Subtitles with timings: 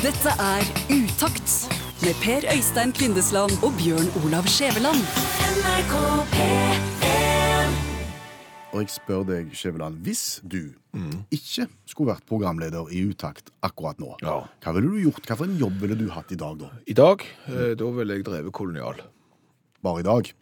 [0.00, 1.50] Dette er Utakt
[2.04, 5.00] med Per Øystein Kvindesland og Bjørn Olav Skjæveland.
[5.56, 5.94] NRK
[6.34, 7.76] P1.
[8.72, 10.60] Og jeg spør deg, Skjæveland, hvis du
[11.34, 14.38] ikke skulle vært programleder i Utakt akkurat nå, Ja.
[14.62, 15.26] hva ville du gjort?
[15.26, 16.70] Hva for en jobb ville du hatt i dag, da?
[16.86, 18.94] I dag, eh, da ville jeg drevet kolonial.
[19.82, 20.32] Bare i dag?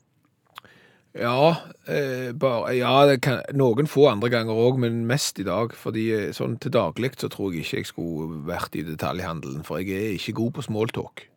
[1.16, 1.56] Ja,
[1.88, 5.72] eh, bare, ja det kan, noen få andre ganger òg, men mest i dag.
[5.72, 9.80] fordi eh, sånn til daglig så tror jeg ikke jeg skulle vært i detaljhandelen, for
[9.80, 11.28] jeg er ikke god på smalltalk.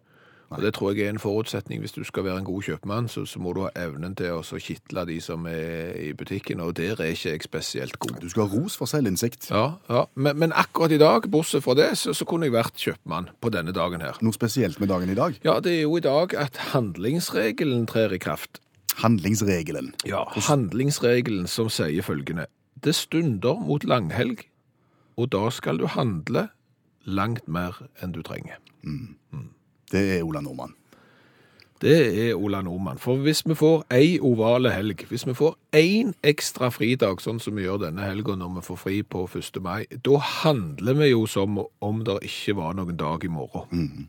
[0.52, 1.80] Og Det tror jeg er en forutsetning.
[1.80, 4.42] Hvis du skal være en god kjøpmann, så, så må du ha evnen til å
[4.44, 8.18] så kitle de som er i butikken, og der er ikke jeg spesielt god.
[8.20, 9.48] Du skal ha ros for selvinnsikt.
[9.50, 10.02] Ja, ja.
[10.16, 13.54] Men, men akkurat i dag, bortsett fra det, så, så kunne jeg vært kjøpmann på
[13.56, 14.20] denne dagen her.
[14.20, 15.40] Noe spesielt med dagen i dag?
[15.48, 18.60] Ja, det er jo i dag at handlingsregelen trer i kraft.
[19.02, 19.94] Handlingsregelen.
[20.06, 22.48] Ja, handlingsregelen som sier følgende.
[22.84, 24.46] Det stunder mot langhelg,
[25.18, 26.48] og da skal du handle
[27.06, 28.62] langt mer enn du trenger.
[29.92, 30.76] Det er Ola Nordmann.
[31.82, 31.98] Det
[32.30, 33.00] er Ola Nordmann.
[33.02, 37.58] For hvis vi får ei ovale helg, hvis vi får én ekstra fridag, sånn som
[37.58, 39.58] vi gjør denne helga når vi får fri på 1.
[39.66, 44.06] mai, da handler vi jo som om det ikke var noen dag i morgen.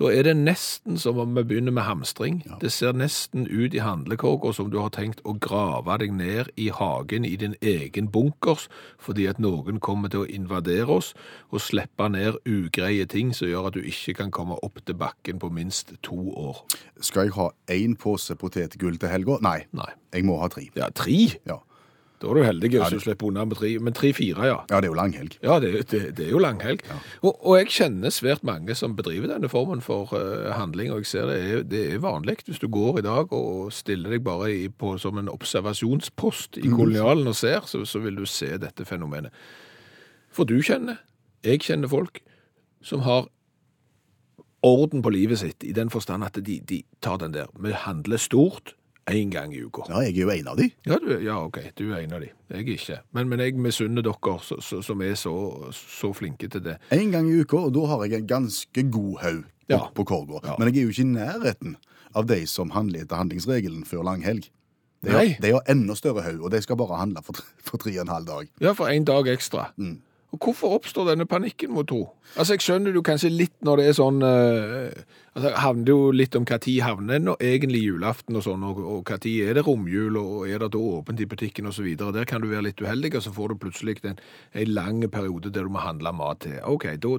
[0.00, 2.40] Da er det nesten som om vi begynner med hamstring.
[2.60, 6.70] Det ser nesten ut i handlekorga som du har tenkt å grave deg ned i
[6.72, 11.12] hagen i din egen bunkers, fordi at noen kommer til å invadere oss
[11.50, 15.42] og slippe ned ugreie ting som gjør at du ikke kan komme opp til bakken
[15.42, 16.64] på minst to år.
[17.00, 19.42] Skal jeg ha én pose potetgull til helga?
[19.44, 19.60] Nei.
[19.76, 19.90] Nei.
[20.12, 20.68] Jeg må ha tre.
[20.76, 21.18] Ja, tre?
[21.48, 21.60] Ja.
[22.22, 23.72] Da er du heldig hvis du slipper unna med tre.
[23.82, 24.58] Men tre-fire, ja.
[24.70, 25.34] ja, det er jo langhelg.
[25.42, 26.84] Ja, det, det, det er jo langhelg.
[27.20, 31.10] Og, og jeg kjenner svært mange som bedriver denne formen for uh, handling, og jeg
[31.10, 32.38] ser det er, det er vanlig.
[32.46, 36.68] Hvis du går i dag og stiller deg bare i, på, som en observasjonspost i
[36.70, 39.34] kolonialen og ser, så, så vil du se dette fenomenet.
[40.32, 41.02] For du kjenner,
[41.42, 42.22] jeg kjenner folk
[42.86, 43.26] som har
[44.62, 47.50] orden på livet sitt, i den forstand at de, de tar den der.
[47.58, 48.76] Vi handler stort
[49.10, 49.82] én gang i uka.
[49.88, 50.68] Ja, jeg er jo en av de.
[50.86, 52.28] Ja, du, ja, ok, du er en av de.
[52.52, 52.98] Jeg er ikke.
[53.12, 55.32] Men, men jeg misunner dere så, så, som er så,
[55.74, 56.76] så flinke til det.
[56.94, 59.78] En gang i uka, og da har jeg en ganske god haug Ja.
[59.94, 60.40] på korga.
[60.44, 60.54] Ja.
[60.58, 61.76] Men jeg er jo ikke i nærheten
[62.14, 64.50] av de som handler etter handlingsregelen før langhelg.
[65.02, 67.80] De har, de har enda større haug, og de skal bare handle for, tre- for
[67.82, 68.50] tre og en halv dag.
[68.62, 69.70] Ja, for en dag ekstra.
[70.32, 72.06] Og hvorfor oppstår denne panikken, må tro?
[72.38, 75.02] Altså, jeg skjønner jo kanskje litt når det er sånn eh,
[75.34, 79.34] altså, Det handler jo litt om når havner nå egentlig julaften og sånn, og, når
[79.44, 81.90] er det romjul, og er det da åpent i butikken osv.
[82.00, 84.18] Der kan du være litt uheldig, og så får du plutselig en,
[84.56, 86.56] en lang periode der du må handle mat til.
[86.64, 87.12] OK, da,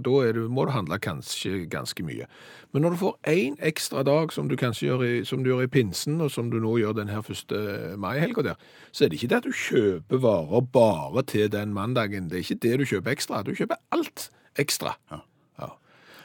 [0.49, 2.25] må du handle kanskje ganske mye.
[2.73, 5.67] Men når du får én ekstra dag, som du kanskje gjør i, som du gjør
[5.67, 9.19] i pinsen, og som du nå gjør den her første mai-helga der, så er det
[9.19, 12.31] ikke det at du kjøper varer bare til den mandagen.
[12.31, 13.43] Det er ikke det du kjøper ekstra.
[13.43, 14.95] Du kjøper alt ekstra.
[15.11, 15.19] Ja.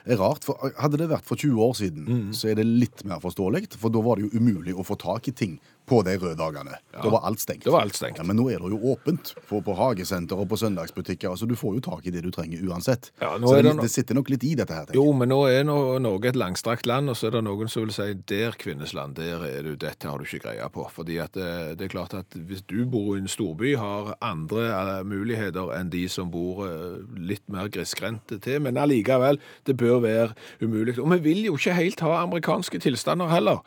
[0.08, 2.32] Det er rart, for Hadde det vært for 20 år siden, Mm.
[2.32, 3.74] så er det litt mer forståelig.
[3.76, 6.76] For da var det jo umulig å få tak i ting på de røde dagene.
[6.94, 7.64] Da var alt stengt.
[7.64, 8.18] Det var alt stengt.
[8.20, 11.30] Ja, men nå er det jo åpent på, på hagesenter og på søndagsbutikker.
[11.32, 13.10] altså Du får jo tak i det du trenger uansett.
[13.22, 14.92] Ja, så det, det no- det sitter nok litt i dette her.
[14.96, 17.86] Jo, men nå er nå Norge et langstrakt land, og så er det noen som
[17.86, 20.84] vil si der, kvinnesland, der er du, dette har du ikke greie på.
[20.94, 21.48] Fordi at det,
[21.80, 25.90] det er klart at hvis du bor i en storby, har andre eh, muligheter enn
[25.94, 30.98] de som bor eh, litt mer grisgrendte til, men allikevel, det bør være umulig.
[30.98, 33.62] Og vi vil jo ikke helt ha amerikanske tilstander heller.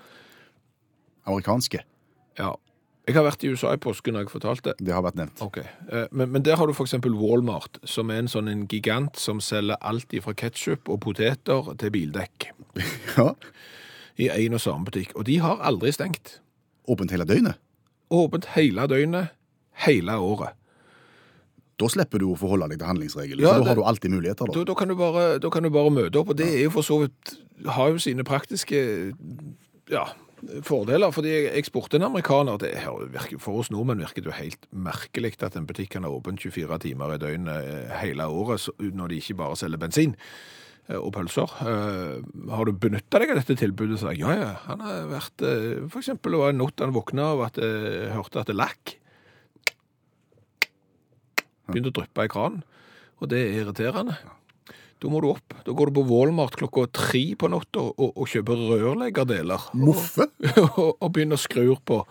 [1.29, 1.83] Amerikanske.
[2.39, 2.53] Ja.
[3.07, 4.73] Jeg har vært i USA i påsken, har jeg fortalt det.
[4.79, 5.41] Det har vært nevnt.
[5.41, 9.17] Ok, eh, men, men der har du eksempel Walmart, som er en sånn en gigant
[9.19, 12.51] som selger alt fra ketchup og poteter til bildekk
[13.17, 13.31] Ja.
[14.21, 15.15] i en og samme butikk.
[15.17, 16.37] Og de har aldri stengt.
[16.87, 17.57] Åpent hele døgnet.
[18.13, 19.33] Åpent hele døgnet,
[19.87, 20.53] hele året.
[21.81, 23.41] Da slipper du å forholde deg til handlingsregelen.
[23.41, 24.45] Ja, så da det- har du alltid muligheter.
[24.45, 24.63] Da, da.
[24.69, 26.85] da, kan du bare, da kan du bare møte opp, og det er jo for
[26.85, 27.33] så vidt
[27.65, 28.77] har jo sine praktiske
[29.89, 30.05] ja,
[30.65, 31.11] fordeler.
[31.11, 32.71] fordi jeg, spurte en amerikaner det
[33.13, 36.41] virker, For oss nordmenn virker det jo helt merkelig at en butikk kan ha åpent
[36.41, 40.15] 24 timer i døgnet eh, hele året når de ikke bare selger bensin
[40.87, 41.53] eh, og pølser.
[41.61, 42.17] Eh,
[42.51, 43.99] har du benytta deg av dette tilbudet?
[44.01, 44.51] Så jeg, ja, ja.
[44.67, 45.45] Han har vært
[45.91, 48.97] For eksempel det var en natt han våkna av at jeg hørte at det lakk.
[51.71, 52.63] Begynte å dryppe i kranen.
[53.21, 54.17] Og det er irriterende.
[55.01, 55.55] Da må du opp.
[55.65, 59.71] Da går du på Walmart klokka tre på natta og, og kjøper rørleggerdeler.
[59.81, 60.27] Moffe?
[60.81, 62.03] Og, og begynner å skru på,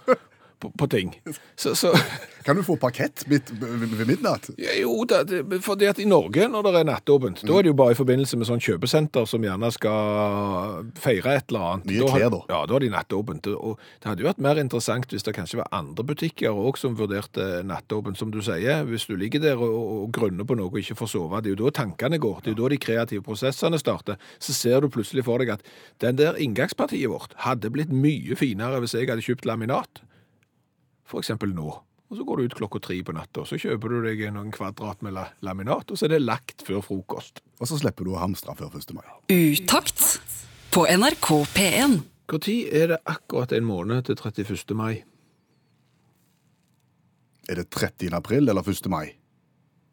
[0.60, 1.12] på, på ting.
[1.58, 1.92] Så, så
[2.44, 4.48] Kan du få parkett midt ved midnatt?
[4.56, 7.72] Ja, jo, det, det, fordi at i Norge, når det er nattåpent, da er det
[7.72, 11.90] jo bare i forbindelse med sånn kjøpesenter som gjerne skal feire et eller annet.
[11.90, 12.40] Nye klær, da.
[12.48, 13.50] Ja, da er de nattåpent.
[13.52, 16.96] Og det hadde jo vært mer interessant hvis det kanskje var andre butikker òg som
[16.96, 18.86] vurderte nattåpent, som du sier.
[18.88, 21.58] Hvis du ligger der og, og grunner på noe og ikke får sove, det er
[21.58, 22.40] jo da tankene går.
[22.40, 24.20] Det er jo da de kreative prosessene starter.
[24.40, 25.66] Så ser du plutselig for deg at
[26.00, 30.02] den der inngangspartiet vårt hadde blitt mye finere hvis jeg hadde kjøpt laminat.
[31.10, 31.74] For eksempel nå.
[32.10, 34.50] Og så går du ut klokka tre på natta, og så kjøper du deg noen
[34.50, 35.14] kvadrat med
[35.46, 37.38] laminat, og så er det lagt før frokost.
[37.62, 38.96] Og så slipper du å hamstre før 1.
[38.96, 39.06] mai.
[39.30, 40.02] Utakt
[40.74, 42.00] på NRK P1.
[42.30, 44.74] Når er det akkurat en måned til 31.
[44.78, 45.02] mai?
[47.50, 48.14] Er det 30.
[48.14, 48.86] april eller 1.
[48.90, 49.19] mai?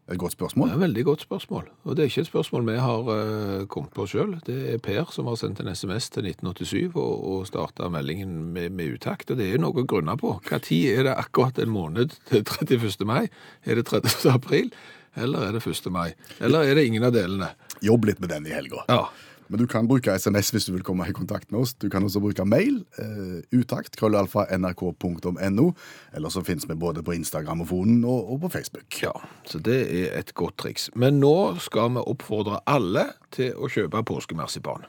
[0.07, 0.69] Et godt spørsmål.
[0.71, 1.65] et veldig godt spørsmål.
[1.83, 4.37] Og det er ikke et spørsmål vi har uh, kommet på sjøl.
[4.45, 8.69] Det er Per som har sendt en SMS til 1987 og, og starta meldingen med,
[8.69, 9.31] med utakt.
[9.31, 10.37] Og det er jo noe å grunne på.
[10.47, 13.03] Når er det akkurat en måned til 31.
[13.03, 13.27] mai?
[13.65, 14.31] Er det 30.
[14.31, 14.71] april?
[15.17, 15.91] Eller er det 1.
[15.91, 16.13] mai?
[16.39, 17.51] Eller er det ingen av delene?
[17.83, 18.85] Jobb litt med den i helga.
[18.87, 19.09] Ja.
[19.49, 21.73] Men du kan bruke SMS hvis du vil komme i kontakt med oss.
[21.73, 22.81] Du kan også bruke mail.
[22.99, 25.67] Eh, utakt, krøllalfa, nrk.no.
[26.13, 29.01] Eller så finnes vi både på Instagram-fonen og, og på Facebook.
[29.03, 29.15] Ja,
[29.47, 30.89] så det er et godt triks.
[30.95, 34.87] Men nå skal vi oppfordre alle til å kjøpe påskemarsipan.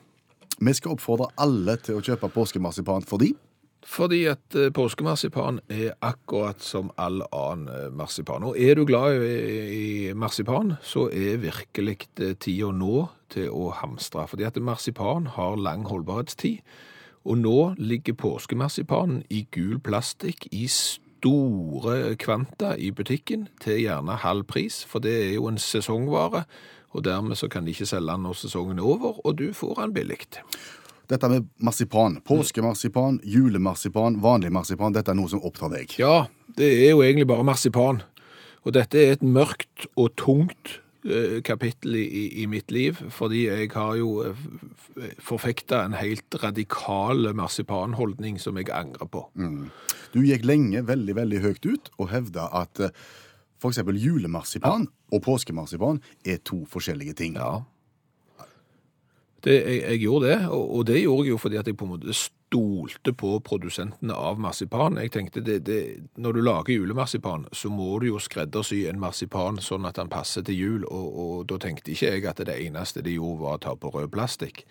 [0.59, 3.35] Vi skal oppfordre alle til å kjøpe påskemarsipan fordi
[3.87, 8.43] Fordi at eh, påskemarsipan er akkurat som all annen eh, marsipan.
[8.43, 9.37] Og er du glad i,
[9.71, 14.27] i marsipan, så er virkelig eh, tida nå til å hamstre.
[14.29, 16.63] Fordi at marsipan har lang holdbarhetstid.
[17.29, 24.47] Og nå ligger påskemarsipanen i gul plastikk i store kvanta i butikken til gjerne halv
[24.49, 26.45] pris, for det er jo en sesongvare.
[26.97, 29.83] Og dermed så kan de ikke selge den når sesongen er over, og du får
[29.83, 30.19] den billig.
[31.09, 35.95] dette med marsipan, påskemarsipan, julemarsipan, vanlig marsipan, dette er noe som opptar deg.
[35.99, 36.27] Ja,
[36.57, 38.03] det er jo egentlig bare marsipan.
[38.65, 40.81] Og dette er et mørkt og tungt
[41.47, 44.41] kapittel i, i, mitt liv, fordi jeg har jo eh,
[45.23, 49.23] forfekta en helt radikal marsipanholdning som jeg angrer på.
[50.13, 53.27] Du gikk lenge veldig, veldig høyt ut og hevda at f.eks.
[53.63, 57.39] for eksempel julemarsipan og påskemarsipan er to forskjellige ting.
[57.39, 57.63] Ja.
[59.45, 61.87] Det, jeg, jeg gjorde det, og, og det gjorde jeg jo fordi at jeg på
[61.87, 64.99] en måte stolte på produsentene av marsipan.
[64.99, 65.81] Jeg tenkte, det, det,
[66.17, 70.43] Når du lager julemarsipan, så må du jo skreddersy en marsipan sånn at den passer
[70.43, 73.65] til jul, og, og da tenkte ikke jeg at det eneste de gjorde var å
[73.69, 74.65] ta på rød plastikk.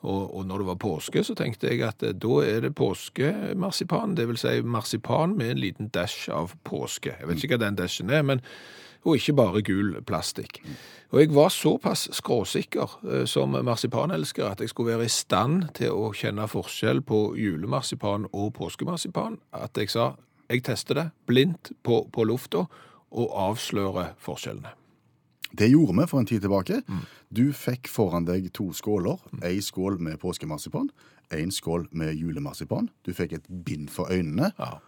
[0.00, 4.16] Og, og når det var påske, så tenkte jeg at eh, da er det påskemarsipan,
[4.16, 7.16] det vil si marsipan med en liten dash av påske.
[7.18, 8.44] Jeg vet ikke hva den dashen er, men
[9.00, 10.58] og ikke bare gul plastikk.
[11.10, 15.96] Og jeg var såpass skråsikker eh, som marsipanelsker at jeg skulle være i stand til
[15.96, 20.12] å kjenne forskjell på julemarsipan og påskemarsipan, at jeg sa
[20.50, 22.64] jeg tester det blindt på, på lufta
[23.10, 24.79] og avslører forskjellene.
[25.58, 26.82] Det gjorde vi for en tid tilbake.
[27.34, 29.18] Du fikk foran deg to skåler.
[29.42, 30.90] Ei skål med påskemarsipan,
[31.30, 32.88] en skål med julemarsipan.
[33.04, 34.78] Du fikk et bind for øynene Ja.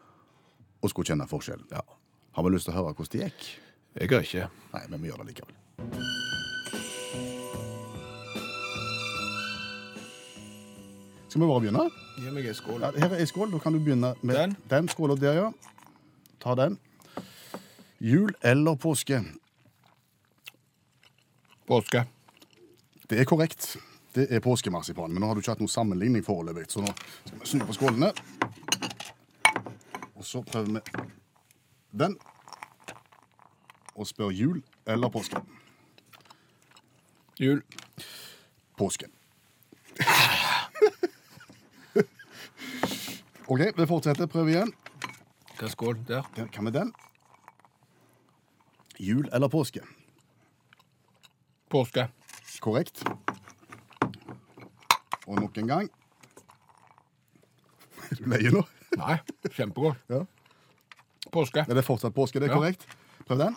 [0.82, 1.66] og skulle kjenne forskjellen.
[1.72, 1.80] Ja.
[2.32, 3.58] Har vi lyst til å høre hvordan det gikk?
[4.00, 4.48] Jeg har ikke.
[4.72, 5.54] Nei, men vi gjør det likevel.
[11.28, 11.84] Skal vi bare begynne?
[12.20, 12.82] Gi meg en skål.
[12.84, 13.52] Ja, her er ei skål.
[13.54, 14.56] Da kan du begynne med Den?
[14.68, 15.52] den skåla der, ja.
[16.42, 16.78] Ta den.
[18.02, 19.22] Jul eller påske?
[21.72, 22.04] Påske.
[23.08, 23.78] Det er korrekt.
[24.14, 25.08] Det er påskemarsipan.
[25.12, 26.90] Men nå har du ikke hatt noen sammenligning foreløpig, så nå
[27.24, 28.10] skal vi snu på skålene.
[30.12, 30.80] Og så prøver vi
[32.02, 32.19] den.
[33.96, 35.40] Og spør jul eller påske.
[37.40, 37.64] Jul.
[38.76, 39.08] Påske.
[43.48, 44.29] OK, vi fortsetter.
[44.29, 44.76] Prøv igjen.
[45.56, 46.29] Hva er skål der?
[46.36, 46.93] Der, med den?
[49.00, 49.81] Jul eller påske?
[51.72, 52.05] Påske.
[52.60, 53.02] Korrekt.
[55.26, 55.88] Og nok en gang.
[58.10, 58.60] Er du lei nå?
[59.00, 59.17] Nei,
[59.56, 60.02] kjempegodt.
[60.12, 60.20] Ja.
[61.32, 61.64] Påske.
[61.64, 62.41] Er det fortsatt påske?
[62.43, 62.58] Det er Ja.
[62.60, 62.84] korrekt.
[63.26, 63.56] Prøv den.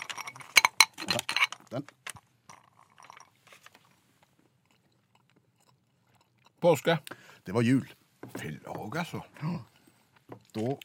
[1.11, 1.17] Ja,
[1.71, 1.83] Den.
[6.61, 6.97] Påske.
[7.45, 7.85] Det var jul.
[8.39, 9.21] Fillerog, altså.
[10.55, 10.77] Da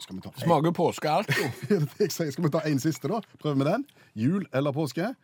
[0.00, 1.44] skal vi ta en- Smaker påske alt, jo.
[1.74, 2.30] Er det det jeg sier?
[2.30, 3.20] Skal vi ta en siste, da?
[3.40, 3.86] Prøv med den.
[4.14, 5.14] Jul eller påske?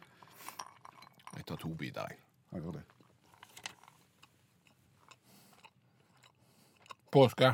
[1.39, 2.19] Jeg tar to biter, jeg.
[2.53, 2.83] jeg gjør det.
[7.13, 7.53] Påske.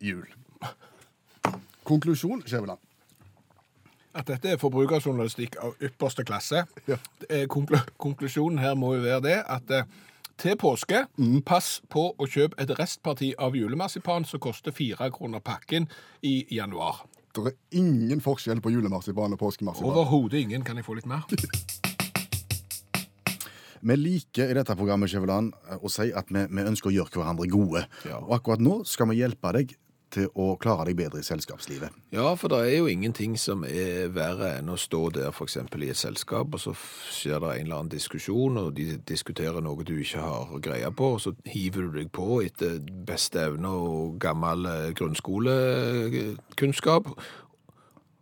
[0.00, 0.26] Jul.
[1.84, 2.78] Konklusjon, Skjæveland.
[4.14, 6.64] At dette er forbrukerjournalistikk av ypperste klasse.
[6.88, 6.98] Ja.
[7.48, 9.86] Konklu konklusjonen her må jo være det at eh,
[10.42, 11.06] til påske.
[11.46, 15.88] Pass på å kjøpe et restparti av julemarsipan som koster fire kroner pakken
[16.22, 17.04] i januar.
[17.32, 19.88] Det er ingen forskjell på julemarsipan og påskemarsipan.
[19.88, 20.64] Overhodet ingen.
[20.66, 21.24] Kan jeg få litt mer?
[23.82, 27.48] Vi liker i dette programmet Kjeveland, å si at vi, vi ønsker å gjøre hverandre
[27.50, 27.80] gode.
[28.06, 28.20] Ja.
[28.20, 29.72] Og akkurat nå skal vi hjelpe deg
[30.12, 31.94] til å klare deg bedre i selskapslivet.
[32.14, 35.56] Ja, for det er jo ingenting som er verre enn å stå der f.eks.
[35.56, 39.86] i et selskap, og så skjer det en eller annen diskusjon, og de diskuterer noe
[39.86, 44.18] du ikke har greie på, og så hiver du deg på etter beste evne og
[44.22, 47.04] gammel eh, grunnskolekunnskap,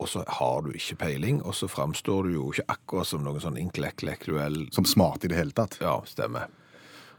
[0.01, 3.43] og så har du ikke peiling, og så framstår du jo ikke akkurat som noen
[3.43, 5.77] sånn intellektuell Som smart i det hele tatt.
[5.83, 6.49] Ja, stemmer.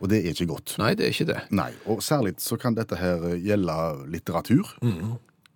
[0.01, 0.75] Og det er ikke godt.
[0.81, 1.41] Nei, det er ikke det.
[1.53, 3.75] Nei, og særlig så kan dette her gjelde
[4.11, 4.73] litteratur.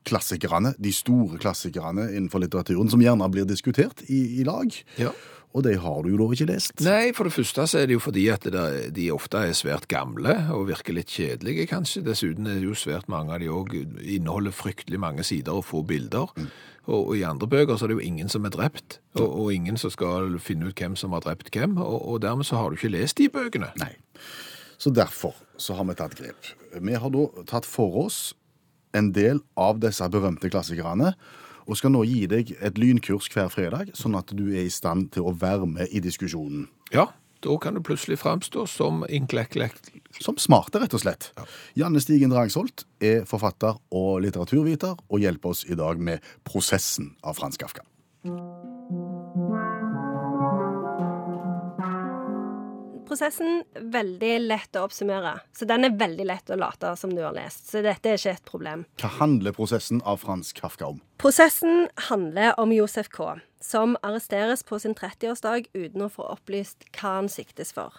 [0.05, 4.69] Klassikerne, de store klassikerne innenfor litteraturen, som gjerne blir diskutert i, i lag.
[5.01, 5.15] Ja.
[5.55, 6.81] Og de har du jo da ikke lest.
[6.83, 8.43] Nei, for det første så er det jo fordi at
[8.95, 12.03] de ofte er svært gamle og virker litt kjedelige, kanskje.
[12.03, 15.85] Dessuten er det jo svært mange av de òg inneholder fryktelig mange sider og få
[15.87, 16.33] bilder.
[16.85, 19.53] Og, og i andre bøker så er det jo ingen som er drept, og, og
[19.55, 22.69] ingen som skal finne ut hvem som har drept hvem, og, og dermed så har
[22.69, 23.71] du ikke lest de bøkene.
[23.79, 23.93] Nei.
[24.77, 26.51] Så derfor så har vi tatt grep.
[26.75, 28.19] Vi har da tatt for oss
[28.95, 31.15] en del av disse berømte klassikerne,
[31.65, 35.11] og skal nå gi deg et lynkurs hver fredag, sånn at du er i stand
[35.15, 36.67] til å være med i diskusjonen.
[36.93, 37.09] Ja,
[37.45, 39.77] da kan du plutselig framstå som inklekklekk.
[40.23, 41.29] Som smarte, rett og slett.
[41.77, 47.37] Janne Stigen Drangsholt er forfatter og litteraturviter, og hjelper oss i dag med prosessen av
[47.37, 47.85] Frans Kafka.
[53.15, 53.61] Prosessen
[53.93, 55.37] veldig lett å oppsummere.
[55.55, 57.69] Så den er veldig lett å late som du har lest.
[57.71, 58.81] Så dette er ikke et problem.
[58.99, 60.97] Hva handler prosessen av Frans Kafka om?
[61.23, 67.13] Prosessen handler om Josef K., som arresteres på sin 30-årsdag uten å få opplyst hva
[67.21, 67.95] han siktes for.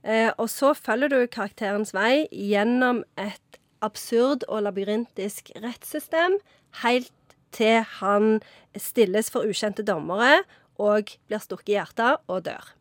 [0.00, 6.40] Eh, og så følger du karakterens vei gjennom et absurd og labyrintisk rettssystem,
[6.80, 7.12] helt
[7.52, 8.40] til han
[8.72, 10.46] stilles for ukjente dommere
[10.80, 12.72] og blir stukket i hjertet og dør.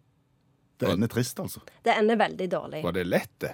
[0.80, 1.62] Det ender trist, altså.
[1.84, 2.82] Det ender veldig dårlig.
[2.84, 3.54] Var det lett, det?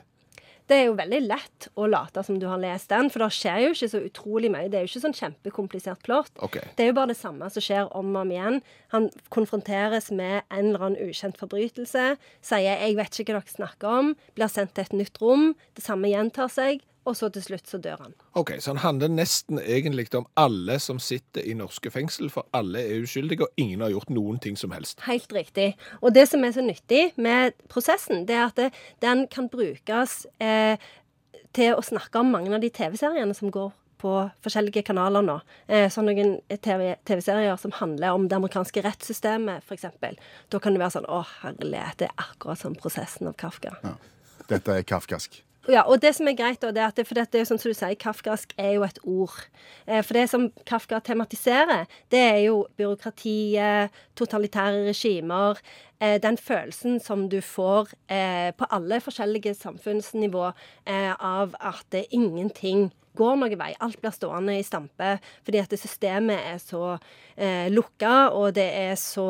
[0.71, 3.57] Det er jo veldig lett å late som du har lest den, for det skjer
[3.65, 4.69] jo ikke så utrolig mye.
[4.71, 6.31] Det er jo ikke sånn kjempekomplisert plott.
[6.47, 6.69] Okay.
[6.77, 8.61] Det er jo bare det samme som skjer om og om igjen.
[8.95, 12.05] Han konfronteres med en eller annen ukjent forbrytelse,
[12.39, 15.83] sier 'jeg vet ikke hva dere snakker om', blir sendt til et nytt rom, det
[15.83, 18.13] samme gjentar seg, og så til slutt så dør han.
[18.37, 22.79] Ok, Så han handler nesten egentlig om alle som sitter i norske fengsel, for alle
[22.79, 25.01] er uskyldige, og ingen har gjort noen ting som helst.
[25.07, 25.75] Helt riktig.
[26.01, 30.25] Og det som er så nyttig med prosessen, det er at det, den kan brukes
[30.39, 30.77] eh,
[31.53, 35.37] til å snakke om mange av de TV-seriene som går på forskjellige kanaler nå.
[35.69, 39.85] Eh, sånn noen TV TV-serier som handler om det amerikanske rettssystemet, f.eks.
[40.49, 43.75] Da kan det være sånn Å, herlighet, det er akkurat som prosessen av Kafka.
[43.85, 43.95] Ja.
[44.49, 45.43] Dette er kafkask.
[45.69, 47.49] Ja, og det som er greit, da, det er at det, for det er jo
[47.51, 49.35] sånn som du sier, kafkask er jo et ord.
[49.85, 55.61] Eh, for det som Kafka tematiserer, det er jo byråkratiet, totalitære regimer,
[56.01, 60.49] eh, den følelsen som du får eh, på alle forskjellige samfunnsnivå
[60.89, 63.71] av at det ingenting går noen vei.
[63.79, 66.95] Alt blir stående i stampe fordi at systemet er så
[67.35, 69.27] eh, lukka, og det er så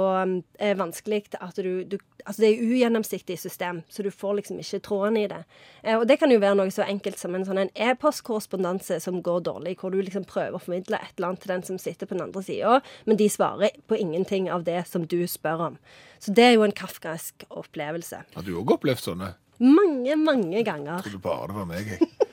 [0.60, 4.80] eh, vanskelig at du, du Altså, det er ugjennomsiktig system, så du får liksom ikke
[4.86, 5.40] tråden i det.
[5.82, 9.40] Eh, og det kan jo være noe så enkelt som en sånn e-postkorrespondanse som går
[9.48, 12.14] dårlig, hvor du liksom prøver å formidle et eller annet til den som sitter på
[12.14, 12.78] den andre sida,
[13.10, 15.80] men de svarer på ingenting av det som du spør om.
[16.22, 18.22] Så det er jo en kafkask opplevelse.
[18.36, 19.34] Har du òg opplevd sånne?
[19.62, 21.02] Mange, mange ganger.
[21.02, 22.12] Jeg Trodde bare det var meg, jeg.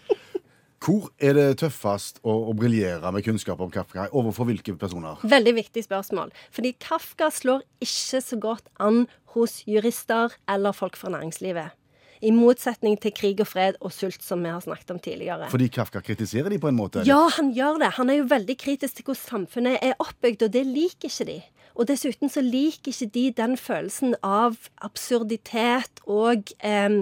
[0.79, 4.07] Hvor er det tøffest å, å briljere med kunnskap om Kafka?
[4.15, 5.19] Overfor hvilke personer?
[5.27, 6.31] Veldig viktig spørsmål.
[6.55, 11.75] Fordi Kafka slår ikke så godt an hos jurister eller folk fra næringslivet.
[12.19, 15.51] I motsetning til krig og fred og sult, som vi har snakket om tidligere.
[15.53, 17.05] Fordi Kafka kritiserer de på en måte?
[17.07, 17.93] Ja, han gjør det.
[17.99, 21.39] Han er jo veldig kritisk til hvordan samfunnet er oppbygd, og det liker ikke de.
[21.79, 26.99] Og dessuten så liker ikke de den følelsen av absurditet og eh,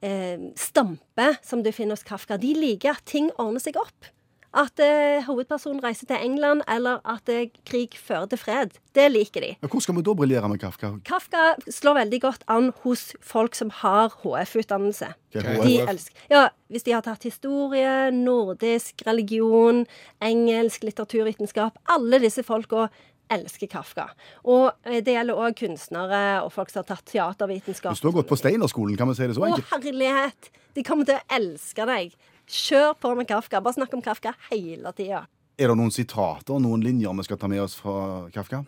[0.00, 2.38] eh, stampe som du finner hos Kafka.
[2.40, 4.10] De liker at ting ordner seg opp.
[4.54, 8.76] At eh, hovedpersonen reiser til England, eller at eh, krig fører til fred.
[8.94, 9.48] Det liker de.
[9.66, 10.92] Hvor skal vi da briljere med Kafka?
[11.04, 15.08] Kafka slår veldig godt an hos folk som har HF-utdannelse.
[15.34, 15.88] Okay, De HF?
[15.90, 19.82] elsker, ja, hvis de har tatt historie, nordisk, religion,
[20.22, 22.86] engelsk, litteraturvitenskap Alle disse folka
[23.32, 24.08] elsker Kafka.
[24.44, 27.96] Og eh, det gjelder òg kunstnere og folk som har tatt teatervitenskap.
[27.96, 30.50] Du står godt på Steinerskolen, kan vi si det så Å, herlighet!
[30.74, 32.14] De kommer til å elske deg.
[32.50, 33.62] Kjør på med Kafka.
[33.64, 35.24] Bare snakk om Kafka hele tida.
[35.54, 38.64] Er det noen sitater, noen linjer vi skal ta med oss fra Kafka?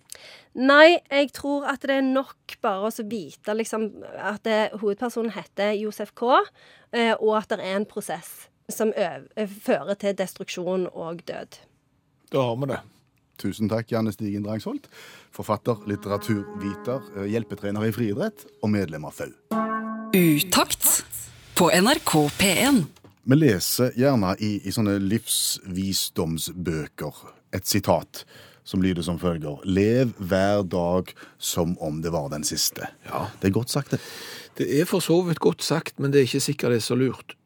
[0.54, 5.74] Nei, jeg tror at det er nok bare å vite liksom, at det, hovedpersonen heter
[5.80, 6.38] Josef K.,
[6.94, 8.90] eh, og at det er en prosess som
[9.62, 11.58] fører til destruksjon og død.
[12.34, 12.80] Da har vi det.
[13.40, 14.84] Tusen takk, Janne Stigen Drangsholt.
[15.34, 19.32] Forfatter, litteraturviter, eh, hjelpetrener i friidrett og medlem av FAU.
[20.16, 21.04] Utakt
[21.54, 22.84] på NRK P1.
[23.26, 27.12] Vi leser gjerne i, i sånne livsvisdomsbøker
[27.56, 28.24] et sitat
[28.66, 32.88] som lyder som følger Lev hver dag som om det var den siste.
[33.06, 33.26] Ja.
[33.40, 34.00] Det er godt sagt, det.
[34.58, 36.98] Det er for så vidt godt sagt, men det er ikke sikkert det er så
[36.98, 37.36] lurt.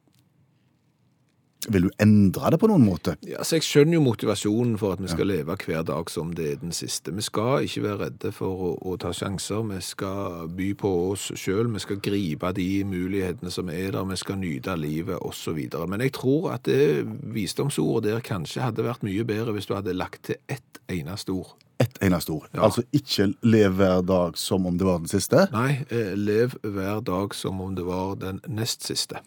[1.71, 3.15] Vil du endre det på noen måte?
[3.27, 6.49] Ja, så Jeg skjønner jo motivasjonen for at vi skal leve hver dag som det
[6.51, 7.15] er den siste.
[7.15, 9.63] Vi skal ikke være redde for å, å ta sjanser.
[9.69, 11.71] Vi skal by på oss sjøl.
[11.71, 14.09] Vi skal gripe de mulighetene som er der.
[14.11, 15.63] Vi skal nyte livet osv.
[15.87, 19.95] Men jeg tror at det visdomsordet der kanskje hadde vært mye bedre hvis du hadde
[19.95, 21.55] lagt til ett eneste ord.
[21.81, 22.51] Ett eneste ord.
[22.53, 22.67] Ja.
[22.67, 25.47] Altså ikke lev hver dag som om det var den siste.
[25.55, 29.23] Nei, eh, lev hver dag som om det var den nest siste.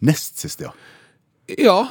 [0.00, 0.72] Nest siste, ja.
[1.46, 1.86] Ja,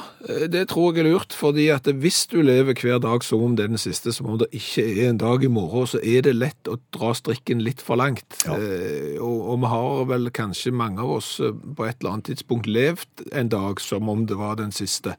[0.52, 3.64] det tror jeg er lurt, fordi at hvis du lever hver dag som om det
[3.64, 6.34] er den siste, som om det ikke er en dag i morgen, så er det
[6.36, 8.42] lett å dra strikken litt for langt.
[8.44, 8.58] Ja.
[8.58, 12.28] Eh, og, og vi har vel kanskje mange av oss eh, på et eller annet
[12.32, 15.16] tidspunkt levd en dag som om det var den siste.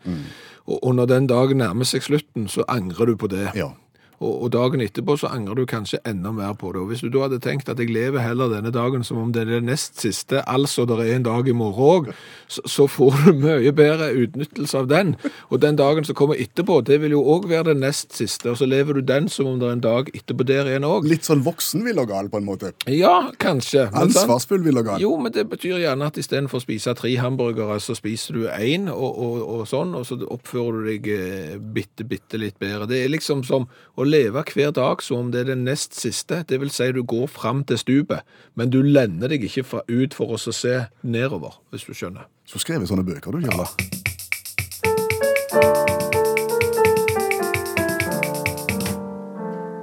[0.67, 3.49] Og, og når den dagen nærmer seg slutten, så angrer du på det.
[3.57, 3.71] ja.
[4.17, 6.81] Og, og dagen etterpå så angrer du kanskje enda mer på det.
[6.81, 9.43] Og hvis du da hadde tenkt at jeg lever heller denne dagen som om det
[9.43, 12.07] er den nest siste, altså det er en dag i morgen òg,
[12.49, 15.13] så, så får du mye bedre utnyttelse av den.
[15.53, 18.57] Og den dagen som kommer etterpå, det vil jo òg være den nest siste, og
[18.57, 21.05] så lever du den som om det er en dag etterpå der igjen òg.
[21.09, 22.73] Litt sånn voksen Villagal, på en måte.
[22.89, 23.85] Ja, kanskje.
[23.91, 25.01] Vil Ansvarsfull Villagal.
[25.03, 28.89] Jo, men det betyr gjerne at istedenfor å spise tre hamburgere, så spiser du én,
[28.89, 32.89] og, og, og sånn, og så oppfører du deg eh, bitte, bitte litt bedre.
[32.89, 36.41] Det er liksom som å leve hver dag som om det er den nest siste.
[36.47, 40.17] Det vil si du går fram til stupet, men du lender deg ikke fra, ut
[40.17, 42.27] for å se nedover, hvis du skjønner.
[42.47, 43.65] Så skrev jeg sånne bøker, du, Kjell.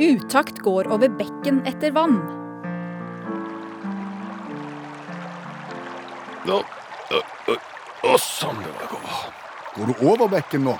[0.05, 2.19] Utakt går over bekken etter vann.
[6.45, 7.55] Nå, å, å,
[8.05, 9.23] å, sånn det var over.
[9.77, 10.75] Går du over bekken nå?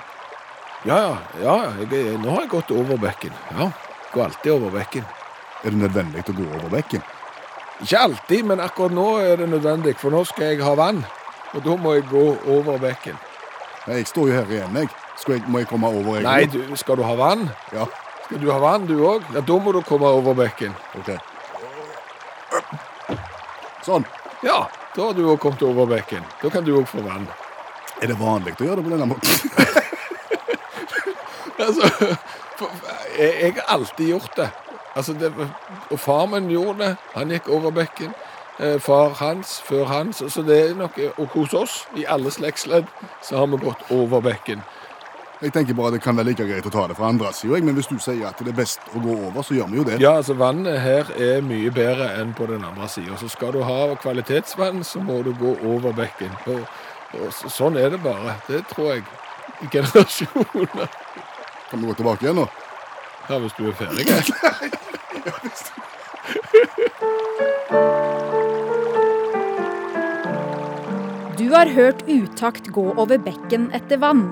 [0.85, 3.33] Ja, ja, ja, jeg, nå har jeg gått over bekken.
[3.57, 3.71] Ja,
[4.13, 5.05] går alltid over bekken.
[5.65, 7.01] Er det nødvendig å gå over bekken?
[7.81, 11.01] Ikke alltid, men akkurat nå er det nødvendig, for nå skal jeg ha vann.
[11.55, 13.17] Og da må jeg gå over bekken.
[13.87, 14.91] Nei, jeg står jo her igjen, jeg.
[15.25, 16.25] Jeg må jeg komme over, jeg?
[16.27, 17.47] Nei, du, skal du ha vann?
[17.73, 17.87] Ja,
[18.25, 19.25] Skal du ha vann, du òg?
[19.35, 20.73] Ja, da må du komme over bekken.
[20.97, 21.11] ok.
[23.85, 24.05] Sånn.
[24.45, 24.63] Ja,
[24.95, 26.25] da har du òg kommet over bekken.
[26.41, 27.27] Da kan du òg få vann.
[28.01, 29.83] Er det vanlig å gjøre det på denne måten?
[31.65, 32.15] Altså,
[33.19, 34.49] jeg, jeg har alltid gjort det.
[34.95, 35.33] Altså, det,
[35.91, 36.95] og far min gjorde det.
[37.15, 38.13] Han gikk over bekken.
[38.59, 40.23] Eh, far hans, før hans.
[40.27, 42.87] Så det er nok, og hos oss, i alle slektsledd,
[43.21, 44.63] så har vi gått over bekken.
[45.41, 47.75] Jeg tenker bare det kan være like greit å ta det fra andre sider, men
[47.75, 49.97] hvis du sier at det er best å gå over, så gjør vi jo det.
[49.99, 53.17] Ja, altså vannet her er mye bedre enn på den andre sida.
[53.19, 56.31] Så skal du ha kvalitetsvann, så må du gå over bekken.
[56.47, 56.63] Og,
[57.19, 58.39] og sånn er det bare.
[58.47, 59.03] Det tror jeg.
[59.63, 60.87] I generasjoner.
[61.69, 62.47] Kan vi gå tilbake igjen nå?
[63.29, 64.05] Ja, hvis du er ferdig.
[71.45, 74.25] Du har hørt Utakt gå over bekken etter vann.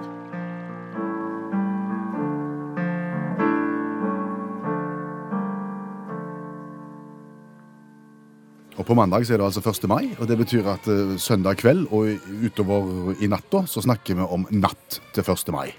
[8.74, 9.86] Og på mandag så er det altså 1.
[9.88, 12.10] mai, og det betyr at eh, søndag kveld og
[12.44, 15.54] utover i natta så snakker vi om natt til 1.
[15.56, 15.70] mai.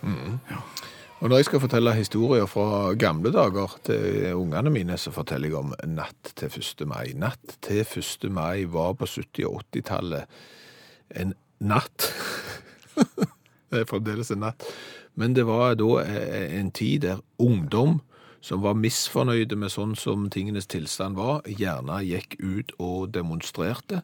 [1.24, 5.56] Og når jeg skal fortelle historier fra gamle dager til ungene mine, så forteller jeg
[5.56, 6.82] om natt til 1.
[6.84, 7.14] mai.
[7.16, 8.26] Natt til 1.
[8.28, 10.34] mai var på 70- og 80-tallet
[11.22, 11.32] en
[11.64, 12.10] natt.
[13.72, 14.68] det er fremdeles en natt.
[15.16, 18.02] Men det var da eh, en tid der ungdom
[18.44, 24.02] som var misfornøyde med sånn som tingenes tilstand var, gjerne gikk ut og demonstrerte.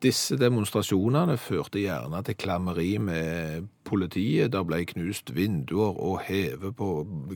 [0.00, 4.52] Disse demonstrasjonene førte gjerne til klammeri med politiet.
[4.54, 6.92] Der ble knust vinduer og hevet på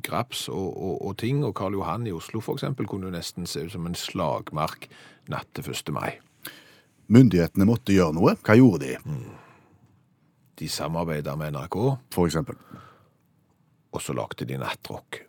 [0.06, 1.42] graps og, og, og ting.
[1.44, 4.86] Og Karl Johan i Oslo eksempel kunne jo nesten se ut som en slagmark
[5.34, 5.92] natt til 1.
[5.92, 6.14] mai.
[7.12, 8.38] Myndighetene måtte gjøre noe.
[8.46, 9.20] Hva gjorde de,
[10.54, 11.80] De samarbeida med NRK,
[12.14, 12.56] for eksempel?
[13.94, 15.22] og så lagde de nattrock.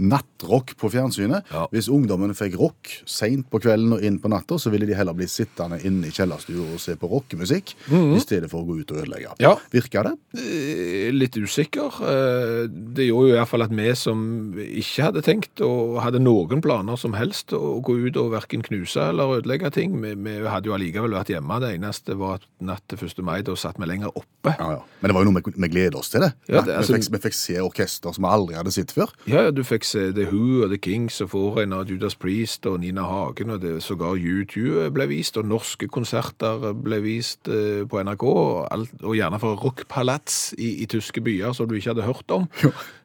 [0.00, 1.44] Nattrock på fjernsynet.
[1.52, 1.66] Ja.
[1.72, 5.16] Hvis ungdommene fikk rock seint på kvelden og inn på natta, så ville de heller
[5.16, 8.94] bli sittende inne i kjellerstua og se på rockemusikk i stedet for å gå ut
[8.94, 9.34] og ødelegge.
[9.42, 9.54] Ja.
[9.72, 10.14] Virka det?
[10.40, 12.00] Eh, Litt usikker.
[12.06, 14.20] Eh, Det gjorde jo iallfall at vi som
[14.56, 19.00] ikke hadde tenkt og hadde noen planer som helst å gå ut og verken knuse
[19.10, 21.60] eller ødelegge ting, vi, vi hadde jo allikevel vært hjemme.
[21.62, 23.22] Det eneste var at natt til 1.
[23.26, 24.54] mai, da satt vi lenger oppe.
[24.58, 24.82] Ja, ja.
[25.00, 26.32] Men det var jo noe vi, vi gleder oss til det.
[26.48, 29.10] Ja, det- altså- vi, fikk, vi fikk se orkester som vi aldri hadde sett før.
[29.28, 32.78] Ja, ja, du fikk se The Who og The Kings og Foreigner, Judas Priest og
[32.80, 38.00] Nina Hagen, og det, sågar U2 ble vist, og norske konserter ble vist eh, på
[38.00, 42.08] NRK, og, alt, og gjerne fra rockpalats i, i tyske byer som du ikke hadde
[42.08, 42.48] hørt om.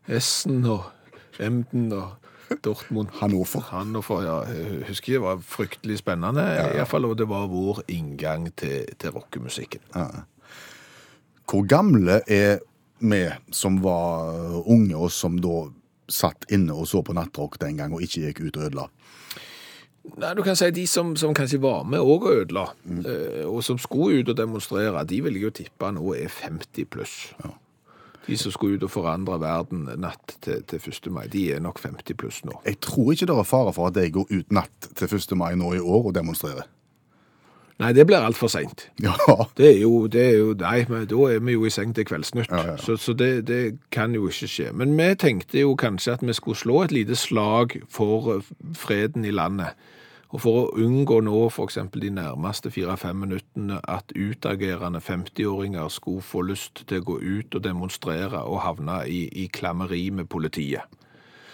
[0.07, 0.87] Essen og
[1.43, 2.15] Emden og
[2.63, 3.11] Dortmund.
[3.19, 3.67] Hannover.
[3.73, 4.37] Hannover, ja.
[4.55, 6.75] Jeg husker det var fryktelig spennende, ja, ja.
[6.79, 7.09] iallfall.
[7.09, 9.83] og det var vår inngang til, til rockemusikken.
[11.45, 12.61] Hvor gamle er
[12.99, 15.65] vi som var unge, og som da
[16.11, 18.87] satt inne og så på nattrock den gang og ikke gikk ut og ødela?
[20.21, 23.05] Nei, du kan si De som, som kanskje var med og ødela, mm.
[23.49, 27.15] og som skulle ut og demonstrere, de vil jeg jo tippe nå er 50 pluss.
[28.25, 31.11] De som skulle ut og forandre verden natt til, til 1.
[31.13, 32.57] mai, de er nok 50 pluss nå.
[32.65, 35.37] Jeg tror ikke det er fare for at de går ut natt til 1.
[35.37, 36.69] mai nå i år og demonstrerer.
[37.77, 38.85] Nei, det blir altfor seint.
[39.03, 39.15] Ja,
[39.57, 42.07] Det er jo, det er jo Nei, men da er vi jo i seng til
[42.07, 42.51] Kveldsnytt.
[42.51, 42.77] Ja, ja, ja.
[42.79, 44.69] Så, så det, det kan jo ikke skje.
[44.71, 49.25] Men vi tenkte jo kanskje at vi skulle slå et lite slag for eh, freden
[49.25, 49.75] i landet.
[50.35, 51.77] Og for å unngå nå f.eks.
[51.93, 57.63] de nærmeste fire-fem minuttene at utagerende 50-åringer skulle få lyst til å gå ut og
[57.63, 60.87] demonstrere og havne i, i klammeri med politiet.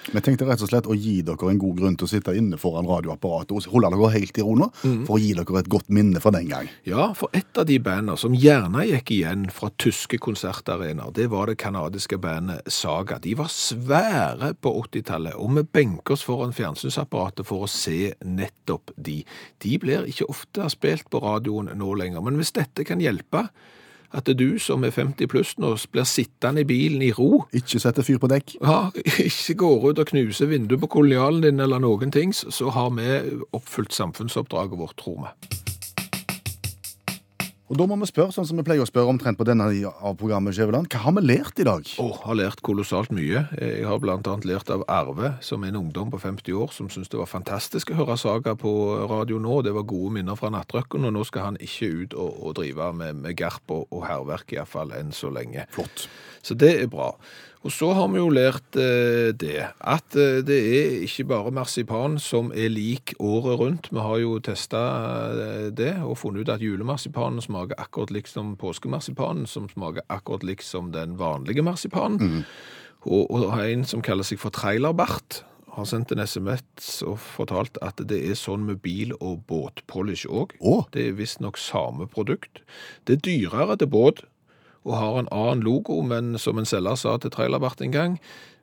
[0.10, 2.58] Vi tenkte rett og slett å gi dere en god grunn til å sitte inne
[2.58, 5.06] foran radioapparatet og holde dere helt i ro nå, Mm.
[5.06, 6.70] for å gi dere et godt minne fra den gang.
[6.86, 11.46] Ja, for et av de bandene som gjerne gikk igjen fra tyske konsertarenaer, det var
[11.48, 13.20] det kanadiske bandet Saga.
[13.20, 18.92] De var svære på 80-tallet, og vi benker oss foran fjernsynsapparatet for å se nettopp
[18.98, 19.24] de.
[19.62, 23.50] De blir ikke ofte spilt på radioen nå lenger, men hvis dette kan hjelpe,
[24.14, 28.04] at du som er 50 pluss nå blir sittende i bilen i ro, Ikke sette
[28.04, 28.58] fyr på dekk.
[28.62, 28.92] ja,
[29.24, 33.08] ikke går ut og knuser vinduet på kolonialen din eller noen ting, så har vi
[33.54, 35.61] oppfylt samfunnsoppdraget vårt, tror vi.
[37.72, 40.18] Og da må vi spørre, sånn som vi pleier å spørre omtrent på denne av
[40.20, 41.88] programmet Skjæveland, hva har vi lært i dag?
[42.04, 43.46] Oh, har lært kolossalt mye.
[43.56, 47.14] Jeg har annet lært av Arve, som er en ungdom på 50 år, som syntes
[47.14, 48.74] det var fantastisk å høre saga på
[49.08, 49.62] radio nå.
[49.64, 52.92] Det var gode minner fra nattrøkken, og nå skal han ikke ut og, og drive
[52.92, 55.64] med, med garp og, og hærverk, iallfall enn så lenge.
[55.72, 56.10] Flott.
[56.42, 57.14] Så det er bra.
[57.62, 62.18] Og så har vi jo lært eh, det, at eh, det er ikke bare marsipan
[62.22, 63.90] som er lik året rundt.
[63.94, 64.82] Vi har jo testa
[65.30, 70.48] eh, det og funnet ut at julemarsipanen smaker akkurat likt som påskemarsipanen, som smaker akkurat
[70.48, 72.42] likt som den vanlige marsipanen.
[73.06, 78.02] Og, og en som kaller seg for Trailerbart, har sendt en SMS og fortalt at
[78.10, 80.58] det er sånn med bil- og båtpolish òg.
[80.60, 80.84] Oh.
[80.92, 82.60] Det er visstnok samme produkt.
[83.08, 84.26] Det er dyrere til båt
[84.88, 88.16] og har en annen logo, men som en selger sa til Trailerbart en gang,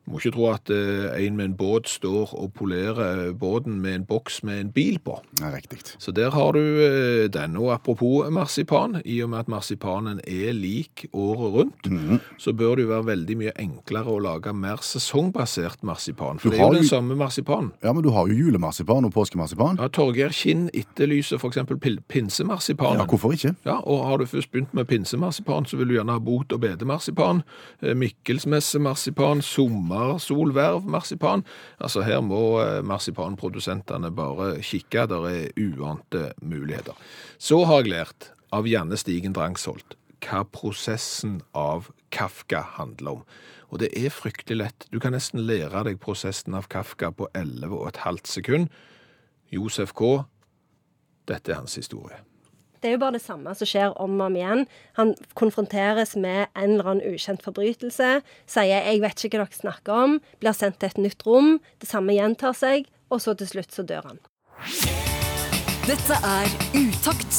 [0.08, 4.04] må ikke tro at eh, en med en båt står og polerer båten med en
[4.08, 5.18] boks med en bil på.
[5.40, 5.80] Nei, riktig.
[5.98, 7.56] Så der har du eh, den.
[7.60, 12.20] Og apropos marsipan, i og med at marsipanen er lik året rundt, Mhm.
[12.38, 16.38] så bør det jo være veldig mye enklere å lage mer sesongbasert marsipan.
[16.38, 17.72] For Du det er jo den samme marsipanen.
[17.82, 19.78] Ja, men du har jo julemarsipan og påskemarsipan.
[19.78, 21.58] Ja, Torgeir Kinn etterlyser f.eks.
[22.08, 22.98] pinsemarsipanen.
[23.00, 23.54] Ja, hvorfor ikke?
[23.66, 26.60] Ja, og har du først begynt med pinsemarsipan, så vil du gjerne ha bot- og
[26.60, 27.42] bedemarsipan,
[29.98, 31.44] eh, solverv, marsipan.
[31.82, 36.96] Altså her må eh, marsipanprodusentene bare kikke, der er uante muligheter.
[37.38, 43.24] Så har jeg lært av Janne Stigen Drangsholt hva prosessen av Kafka handler om.
[43.68, 44.86] Og det er fryktelig lett.
[44.90, 48.72] Du kan nesten lære deg prosessen av Kafka på 11 og et halvt sekund.
[49.52, 50.24] Josef K.,
[51.28, 52.22] dette er hans historie.
[52.80, 54.64] Det er jo bare det samme som skjer om og om igjen.
[54.98, 59.92] Han konfronteres med en eller annen ukjent forbrytelse, sier 'jeg vet ikke hva dere snakker
[59.92, 63.72] om', blir sendt til et nytt rom, det samme gjentar seg, og så til slutt
[63.72, 64.18] så dør han.
[65.88, 67.34] Dette er Utakt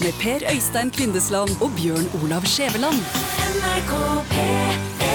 [0.00, 2.98] med Per Øystein Kvindesland og Bjørn Olav Skjæveland.
[3.54, 3.92] NRK
[4.32, 5.11] P3